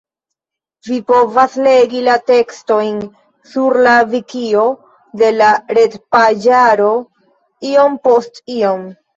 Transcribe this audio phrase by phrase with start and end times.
[0.87, 2.97] Vi povas legi la tekstojn
[3.51, 4.65] sur la Vikio
[5.23, 6.91] de la retpaĝaro
[7.75, 8.87] Iom post iom.